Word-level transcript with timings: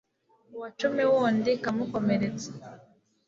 Uwa 0.55 0.69
cumi 0.79 1.03
wundi 1.11 1.49
ikamukomeretsa 1.57 2.49